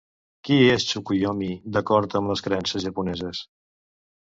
[0.47, 3.45] Qui és Tsukuyomi, d'acord amb les creences japoneses?